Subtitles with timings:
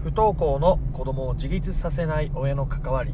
[0.00, 3.12] 不登校の子供を自立させない親の関わり。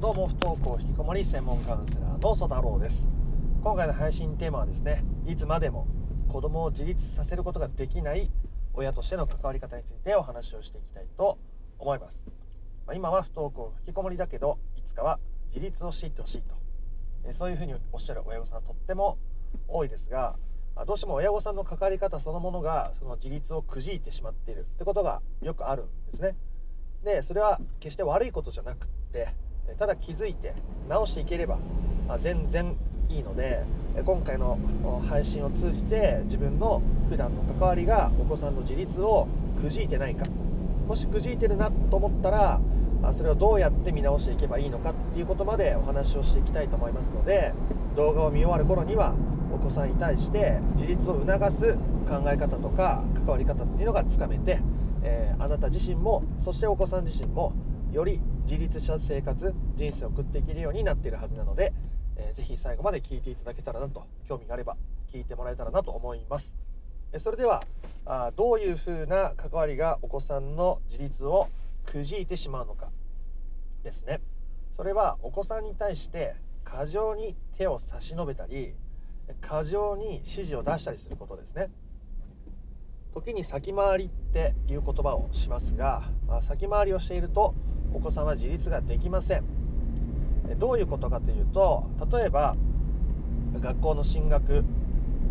[0.00, 3.08] どうも不登校引きこもり専門カウンセラーの曽太郎です。
[3.64, 5.88] 今回の配信テーマはですねいつまでも
[6.28, 8.30] 子供を自立させることができない
[8.72, 11.38] 親としての関わり方についてお話をしていきたいと
[11.80, 12.22] 思います、
[12.86, 15.18] まあ、今は不登校引きこもりだけどいつかは
[15.48, 16.54] 自立をしていってほしいと。
[17.28, 19.18] えそういうふうにおっしゃる親御さんはとっても
[19.66, 20.36] 多いですが
[20.84, 26.36] どうしても親御さんの関わり方そのものがその自立をくじいてしまっているってことがよくあるんですね。
[27.02, 29.28] でそれは決して悪いことじゃなくって
[29.78, 30.54] ただ気づいて
[30.88, 31.58] 直していければ
[32.20, 32.76] 全然
[33.08, 33.62] いいので
[34.04, 34.58] 今回の
[35.08, 39.28] 配信を通じて自分の普段の関わりがお子さんの自立を
[39.60, 40.26] くじいてないか
[40.86, 42.60] もしくじいてるなと思ったら
[43.12, 47.52] それをどうやって見直していけばいいのかっていうことまでお話をしていきたいと思いますので
[47.96, 49.14] 動画を見終わる頃には
[49.52, 51.74] お子さんに対して自立を促す
[52.08, 54.60] 考え方とか関わり方っていうのがつかめて、
[55.02, 57.52] えー、あなた自身もそしてお子さん自身も
[57.92, 61.72] より自立した生活人生を送っていけるようになっているはずなので、
[62.16, 64.76] えー、ぜひ最後まで聞いていただけたらなと興味があれば
[65.12, 66.54] 聞いてもらえたらなと思います。
[67.18, 67.62] それでは
[68.04, 71.48] あどういうふうな関わりがお子さんの自立を
[71.86, 72.88] くじいてしまうのか
[73.86, 74.20] ですね。
[74.76, 76.34] それはお子さんに対して
[76.64, 78.74] 過剰に手を差し伸べたり
[79.40, 81.70] 過剰に指示を出したりすることですね。
[83.14, 87.54] 時に先回りっていう言葉をしますが、まあ、先回りをしていると
[87.94, 89.44] お子さんは自立ができません。
[90.58, 92.56] どういうことかというと例えば
[93.60, 94.64] 学校の進学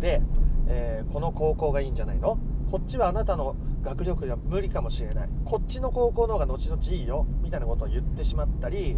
[0.00, 0.20] で、
[0.66, 2.38] えー、この高校がいいんじゃないの？
[2.70, 3.54] こっちはあなたの
[3.86, 5.28] 学力が無理かもしれない。
[5.44, 7.24] こっちの高校の方が後々いいよ。
[7.40, 8.96] みたいなことを言ってしまったり、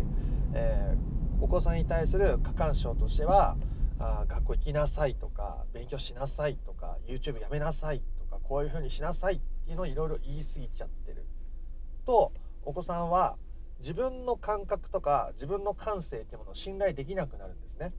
[0.55, 3.57] えー、お子さんに対する過干渉としては
[3.99, 11.27] あ学校行きなさいとか勉強しなさいとか YouTube やめなさいとかこういうふうにしなさいっていうのをいろいろ言い過ぎちゃってる。
[12.07, 12.33] と
[12.65, 13.37] お子さんは
[13.81, 17.93] 自分の感覚とか自分の感性っていうものを信頼できなくなるんですね。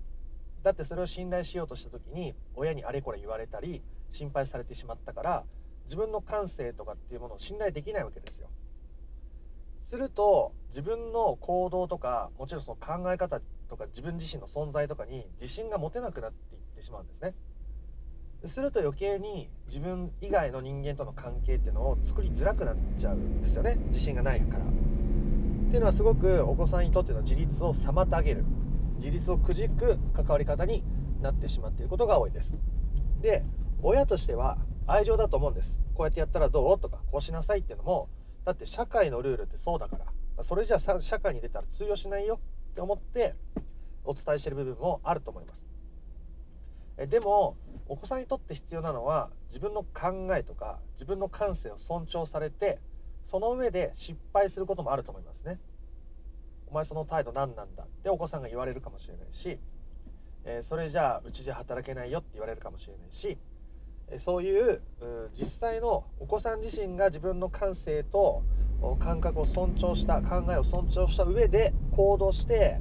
[0.64, 5.44] だってそれを信頼しようとした時に親にあれこれ言われたり心配されてしまったから
[5.90, 8.48] 自分の感性とかっていうものを信頼できないわけですよ。
[9.88, 17.34] すると自分の行動とかもちろんその考え方とか自分自身の存在とかに自信が持てなくなっていってしまうんですね。
[18.46, 23.78] すると余計に自分以外の人間との関係っていうのを作りづらくなっちゃうんですよね。
[23.88, 24.64] 自信がないから。
[24.64, 24.68] っ
[25.72, 28.46] ていうのはすごくお子さんにとっての自立を妨げる。
[28.98, 30.84] 自立をくじく関わり方に
[31.22, 32.54] なってしまっていることが多いです。
[33.22, 33.44] で
[33.82, 34.58] 親としては
[34.90, 35.78] 愛情だと思うんです。
[35.94, 36.80] こうやってやったらどう？
[36.80, 38.10] とかこうしなさいっていうのも
[38.46, 40.44] だって社会のルールってそうだから。
[40.44, 42.40] それじゃあ社会に出たら通用しないよ。
[42.72, 43.36] って思って
[44.04, 45.66] お伝えしてる部分もあると思います。
[46.98, 47.58] えでも
[47.88, 52.80] お子さんにとって必要なのは自分の考えとか自分の感性を尊重されて
[53.26, 55.60] その上で失敗することもあると思いますね。
[56.68, 57.84] お前その態度何なんだ？
[57.84, 59.60] ってお子さんが言われるかもしれないし、
[60.46, 63.38] えー、それじゃあうちじゃ働けないよって言われるかもしれないし
[64.18, 64.82] そういう
[65.38, 68.44] 実際のお子さん自身が自分の感性と
[69.00, 72.80] 感覚を尊重した考えを尊重した上で行動して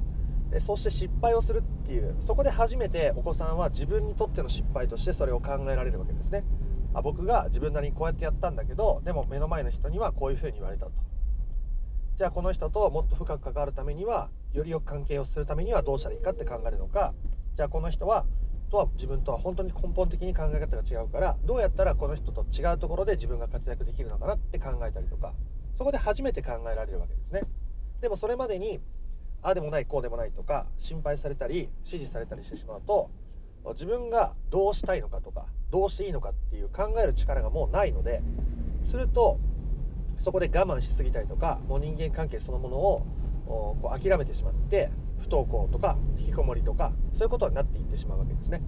[0.60, 6.44] そして失敗をするっていうそこで初めてお子さんは自分にとっての失敗としてそれを考えられるわけですね。
[6.94, 10.92] あ僕が自分なりにこうやってやったんだけどでも目の前の人にはこういうふうに言われたと。
[12.16, 17.12] じゃあこの人ともっと深く関わるためにはよりよく関係をするためにはどうしたらいいかって考えるのか。
[17.54, 18.24] じゃあこの人は
[18.70, 25.32] とは自分とは本当に根本的に考え方が違うからどうやったらこの人と違うところで自分が活躍できるのかなって考えたりとか
[25.76, 27.42] そこで初めて考えられるわけですね。
[28.00, 28.80] でもそれまでに
[29.42, 33.10] ああでもないこうでもないとか心配されたり指示されたりしてしまうと
[33.72, 38.22] 自分がどうしたいのかとかどうしていいのかっていう考える力がもうないので
[38.82, 39.38] すると
[40.20, 43.06] そこで我慢しすぎたりとかもう人間関係そのものを
[43.46, 48.62] こう諦めてしまって不登校とか引きこもりとかそういうことになっていってしまうわけですね。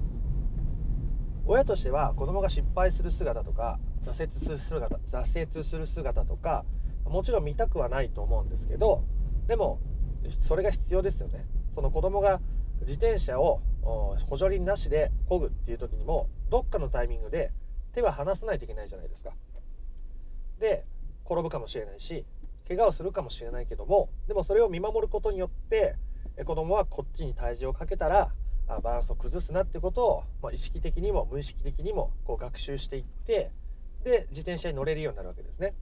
[1.47, 6.65] 親としては子供が失敗する姿とか挫折する姿挫折する姿とか
[7.05, 9.03] もちろん見たくはないと思うんですけど
[9.49, 9.81] でも
[10.41, 11.47] それが必要ですよね。
[11.75, 12.41] その子供が
[12.83, 17.53] 自転車を補助輪なしで漕ぐっていう時にもどっかのタイミングで
[17.95, 19.33] 手は離さないといけないじゃないですか。
[20.59, 20.85] で
[21.25, 22.27] 転ぶかもしれないし
[22.69, 25.97] 怪我をするかもしれないけどもでもそれを見守ることによって
[26.45, 28.33] 子供はこっちに体重をかけたら
[28.83, 33.51] バランスを崩すなってことを、まあ、意識的にも無意識的にもこう学習していって
[34.05, 35.75] で自転車に乗れるようになるわけですね。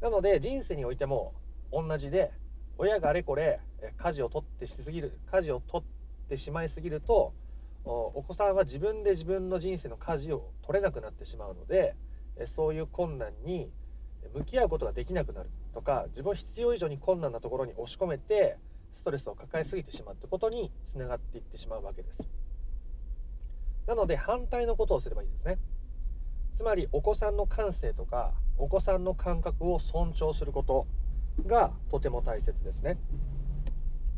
[0.00, 1.32] なので人生においても
[1.72, 2.30] 同じで
[2.78, 3.60] 親があれこれ
[3.96, 7.32] 舵を取ってしすぎる舵を取ってしまいすぎると
[7.84, 11.94] お子さんは自分で自分の人生の舵を取れなくなってしまうので
[12.46, 13.70] そういう困難に
[14.34, 18.58] 向き合うことができなくなるとか自分を必要以上に困難なところに押し込めて
[18.96, 22.28] ストレスを抱えすぎてしまうってことにつながっていってしまうわけです。
[23.86, 25.58] なので反対のことをすればいいですね。
[26.56, 30.86] つまりお子さんの感性とかお子さんの感覚を尊重すること
[31.46, 32.98] がとても大切ですね。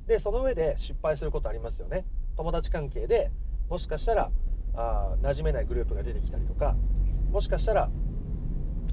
[0.06, 2.06] でその上で失敗することありますよね。
[2.36, 3.30] 友達関係で
[3.68, 4.30] もしかしたら
[4.74, 6.76] あ馴染めないグループが出てきたりとか
[7.30, 7.90] もしかしたら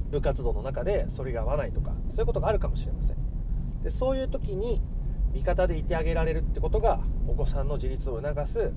[0.09, 3.15] 部活動の中でそれが合わないとかそういうことがあるかもしれません。
[3.83, 4.81] でそういう時に
[5.35, 8.71] 味方でいてあげられるってことがお子さんの自立を促す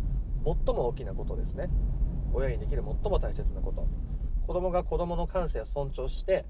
[0.44, 1.70] 最も大きなことですね。
[2.32, 3.86] 親にできる最も大切なこと。
[4.44, 6.46] 子供が子供の感性を尊重して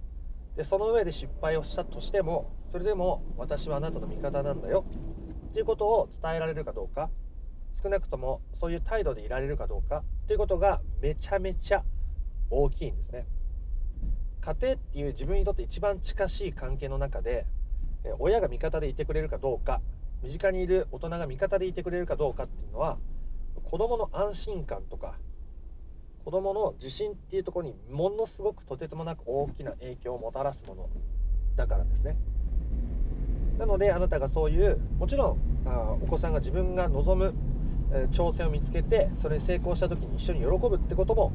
[0.57, 4.87] でその上で失敗をしたとしてもそれでも私はあなたの味方なんだよ。
[5.51, 7.11] っていうことを伝えられるかどうか。
[7.83, 9.99] 少なくともそういう態度でいられるかどうか。
[10.25, 11.85] っていうことがめちゃめちゃ
[12.51, 13.27] 大きいんですね。
[14.41, 17.45] 家庭っていう自分にとって一番近しい関係の中で
[18.19, 19.83] 親が味方でいてくれるかどうか。
[20.23, 22.99] 身近にいる大人が味方でいてくれるかどうかっていうのは
[23.65, 25.15] 子どもの安心感とか
[26.25, 30.89] 子どもの自信っていうところにものすごくとてつもなく大きな影響をもたらすもの
[31.57, 32.17] だからですね。
[33.59, 37.35] なのであなたがそういうもちろんあお子さんが自分が望む、
[37.93, 41.33] え挑戦を見つけてそれに成功した時に一緒に喜ぶってことも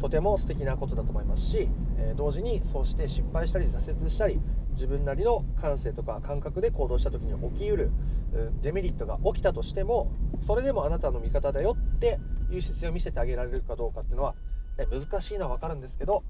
[0.00, 1.68] とても素敵なことだと思いますし、
[1.98, 4.40] え同時にそうして失敗したり挫折したり
[4.76, 7.90] 自分なりの感性とか感覚で行動した時に起きうる
[8.62, 10.12] デメリットが起きたとしても
[10.42, 12.18] それでもあなたの味方だよって
[12.50, 14.34] いう姿勢を見せてあげられるかどうかっていうのは、
[14.78, 16.22] ね、難しいのは分かるんですけど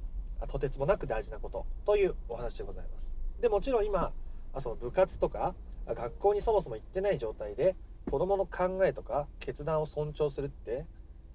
[0.49, 3.11] とてつもなく大事なことというお話でございます
[3.41, 4.13] でもちろん今
[4.59, 5.55] その部活とか
[5.87, 7.75] 学校にそもそも行ってない状態で
[8.11, 10.85] 子どもの考えとか決断を尊重するって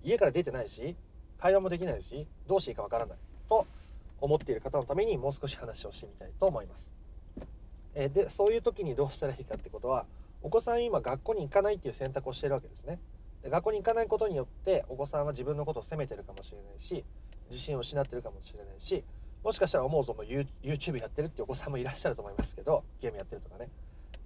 [0.03, 0.95] 家から出てないし
[1.39, 3.17] 会話もできないしどうしていいかわからない
[3.49, 3.67] と
[4.21, 7.00] 思っている方のためにもう少し話をしてみたいと思います。
[7.95, 10.05] えでそういう時にどうしたらいいかってことは
[10.41, 12.99] お子さん今学校に行かないっていう選択をしてるわけですね。
[13.43, 17.03] で学校に行かないことによってお子さんは自分のことを責めてるかもしれないし
[17.49, 19.03] 自信を失ってるかもしれないし
[19.43, 23.69] もしかしたら思うぞも YouTube やってるってお子さんもいらっしゃると思いますけどゲームやってるとかね、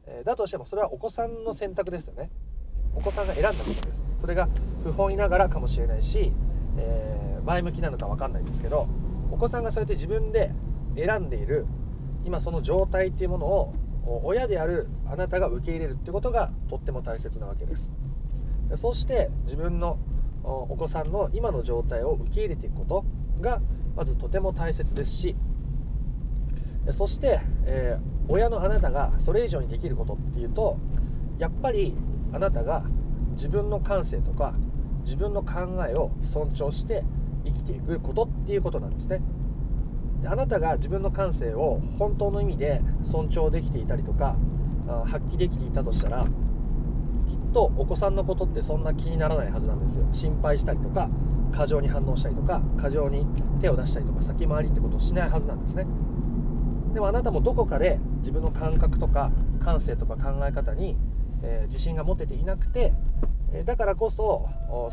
[0.05, 2.29] え、だとしてもそれはお子さんの選択ですよね。
[2.93, 4.05] お子さんが選んだことです。
[4.19, 4.47] それが
[4.83, 6.31] 不本意ながらかもしれないし、
[6.77, 8.87] えー、前向きなのか分かんないんですけど
[9.31, 10.51] お子さんがそうやって自分で
[10.95, 11.65] 選んでいる
[12.25, 13.73] 今その状態っていうものを
[14.23, 17.89] 親であるあなたが受け入れるってことがとっても大切なわけです。
[18.75, 19.99] そして自分の
[20.43, 23.05] お子さんの今の状態を受け入れていくこと
[23.41, 23.61] が
[23.95, 25.35] まずとても大切ですし
[26.91, 30.77] そして、えー、親のあなたがそれ以上にできることっていうと
[31.39, 31.95] やっぱり
[32.31, 32.83] あなたが
[33.33, 34.53] 自分の感性とか
[35.03, 35.53] 自分の考
[35.87, 37.03] えを尊重して
[37.45, 39.21] 生きていくことっていうことなんですね。
[40.21, 44.35] であなたが自分の感性を本当の意味で尊重できていたりとか
[45.05, 46.25] 発揮できていたとしたら
[47.27, 50.07] きっとお子さんのことってそんな気にならないはずなんですよ。
[50.13, 51.09] 心配したりとか
[51.51, 53.25] 過剰に反応したりとか過剰に
[53.61, 55.85] 手を出したりとか先回りってことをしないはずなんですね。
[56.93, 60.95] でもあなたもどこかで自分の感覚とか感性とか考え方に、
[61.43, 62.93] えー、自信が持てていなくて
[63.65, 64.49] だからこそ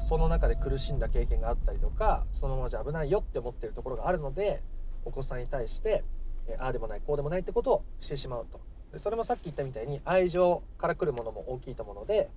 [0.08, 4.62] その中で苦しんだ経験があったりとかそのままじゃ危ないよって思ってるところがあるので
[5.04, 6.04] お子さんに対して
[6.58, 8.60] ああでもないこうでもないってことをしてしまうと。
[8.92, 12.28] でそれもさっき言ったみたいに愛情から来るものも大きいと思うので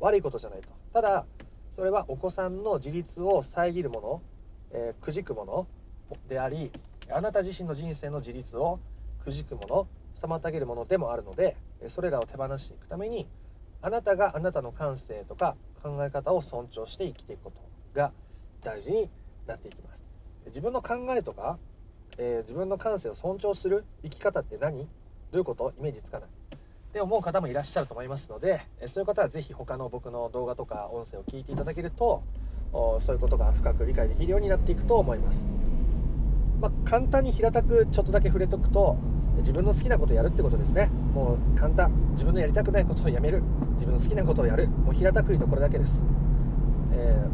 [0.00, 0.68] 悪いことじゃないと。
[0.92, 1.24] ただ
[1.72, 4.22] それはお子さんの自立を遮るもの、
[4.72, 5.66] えー、くじくもの
[6.28, 6.70] であり
[7.10, 8.78] あなた自身の人生の自立を
[9.24, 9.88] くじくもの
[10.20, 11.56] 妨げるものでもあるので
[11.88, 13.26] それらを手放していくために
[13.80, 18.12] あなたがあなたの感性とか考え方を尊重して生きていくことが
[18.62, 19.10] 大事に
[19.46, 20.04] なっていきます。
[20.46, 21.58] 自分の考えとか、
[22.18, 24.78] えー、自分の感性を尊重する生き方って何？
[24.78, 24.86] ど
[25.34, 25.72] ういうこと？
[25.78, 26.28] イメージつかない。
[26.28, 26.58] っ
[26.92, 32.22] て思う方もいらっしゃると思いますのでえそういう方は是非他の僕の動画とか音声を聞いていただけると
[33.00, 35.46] そういうことが深く理解できるようになっていくと思います。
[36.60, 38.96] まあ、簡単に平たくちょっとだけ触れとくと
[39.38, 40.90] 自分の好きなことをやるってことですね。
[41.14, 41.90] もう簡単。
[42.12, 43.42] 自分のやりたくないことをやめる。
[43.74, 44.68] 自分の好きなことをやる。
[44.68, 46.04] もう平たく言うとこれだけです、
[46.92, 47.26] え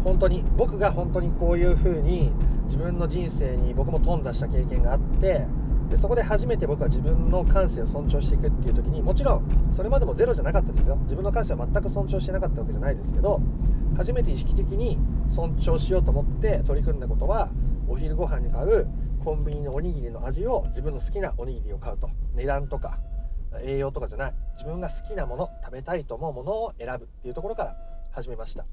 [0.00, 2.32] ー、本当に僕が本当にこういうふうに
[2.72, 5.46] 自分の人生に僕も頓挫した経験があって
[5.90, 10.96] でそこで初めて僕は自分の感性を尊重していくっていう時にもちろんそれまでもゼロじゃなかったですよ。
[11.02, 13.42] 自分の感性は全く尊重してなかったわけじゃないですけど
[13.94, 14.98] 初めて意識的に
[15.28, 17.50] 尊重しようと思って取り組んだことは
[17.88, 18.88] お昼ご飯に買う
[19.22, 22.08] コンビニのおにぎりの味を自分の好きなおにぎりを買うと。
[22.34, 22.98] 値段とか
[23.62, 24.34] 栄養とかじゃない。
[24.54, 27.76] 自分が好きなもの食べたいと思うものを選ぶっていうところから
[28.12, 28.64] 始めました。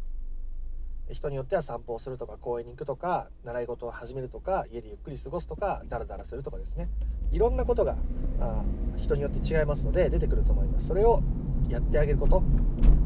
[1.12, 6.88] 人によっては散歩をするとか公園に行くとか習い事を始めるとか家でゆっくり過ごすとかダラダラするとかですね。
[7.32, 7.96] いろんなことが
[8.40, 8.64] あ
[8.96, 10.88] 人によって違いますので出てくると思います。
[10.88, 11.22] それを
[11.68, 12.44] やってあげること。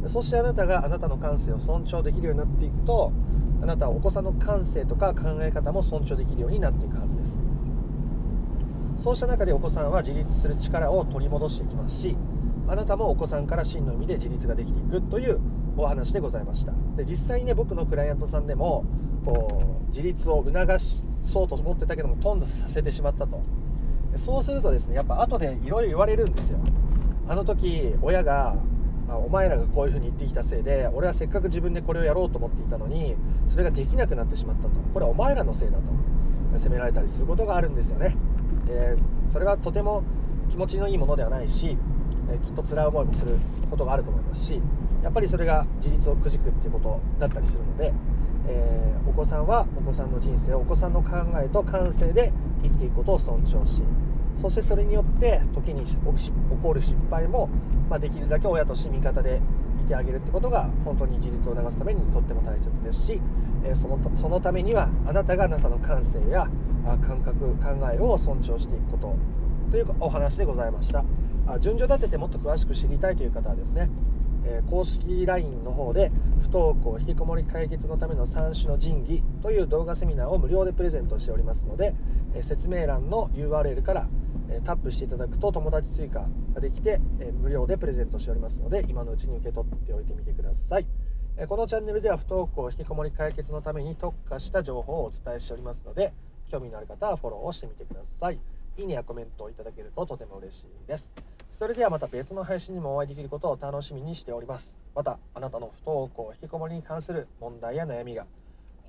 [0.08, 3.14] そしてあなたがあなたの感性を尊重できるようになっていくと
[3.62, 7.40] あなたはお子さんの感性とか考え方も尊重できるようになっていくはずです。
[8.98, 12.16] そうした中でお子さんは自立する力を取り戻していきますし
[12.68, 15.40] あなたもお子さんから真の意味で自立ができていくという
[15.78, 16.74] お話でございました。
[16.96, 18.86] で実際にね僕のクライアントさんでも
[19.26, 23.42] こう自立を促しそうと思ってたけども頓挫させてしまったと。
[24.16, 26.60] そうするとですねやっぱ後でいろいろ言われるんですよ。
[27.28, 28.56] あの時親が
[29.10, 33.16] お前らがこういうふうに言ってきたせいで俺はせっかく自分でこれをやろうと思っていたのに
[33.48, 34.70] それができなくなってしまったと。
[34.94, 35.84] これはお前らのせいだと。
[36.60, 38.16] 責められたりすることがあるんですよね。
[38.68, 38.96] で
[39.32, 40.04] それはとても
[40.52, 41.76] 気持ちのいいものではないし
[42.46, 43.40] きっと辛い思いもする
[43.72, 44.62] ことがあると思いますし
[45.04, 47.94] やっぱりそれが自立をくじくっていうことだったりするので、
[48.48, 51.12] えー、お子さんはお子さんの人生をお子さんの考
[51.44, 52.32] えと感性で
[52.64, 53.84] 生きていくことを尊重し
[54.42, 55.98] そしてそれによって時に起
[56.62, 57.50] こる失敗も、
[57.90, 59.42] まあ、できるだけ親として味方で
[59.84, 63.22] いてあげるってことが本当に自立を促すためにとっても大切ですし、
[63.66, 66.48] えそのそのためにはあなたがあなたの感性や
[67.06, 69.16] 感覚考えを尊重していくこと
[69.72, 71.04] というお話でございました。
[71.60, 73.90] 順序立ててもっと詳しく知りたいという方はですね
[74.46, 81.94] え公式 LINE の方で不登校引きこもり解決のための3種の神器という動画セミナーを無料でプレゼントしておりますので、
[82.36, 84.08] え説明欄の URL から
[84.50, 90.88] えタップしていただくと友達追加ができて、え無料でプレゼントしておりますので今のうちに受け取っておいてみてください、
[91.38, 96.14] えこのチャンネルでは不登校引きこもり解決のために特化した情報をお伝えしておりますので
[96.52, 98.40] 興味のある方はフォローをしてみてください。
[98.78, 101.12] いいねやコメントをいただけるととても嬉しいです。
[101.52, 104.76] それではまた別の配信にもお会いできることを楽しみにしております。
[104.96, 108.26] またあなたの不登校引きこもりに関する問題や悩みが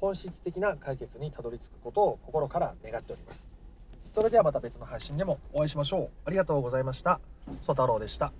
[0.00, 3.47] 本質的な解決にたどり着くことを心から願っております。
[4.03, 6.11] それではまた別の配信でもお会いしましょう。
[6.25, 7.21] ありがとうございました。
[7.62, 8.33] ソ太郎でした。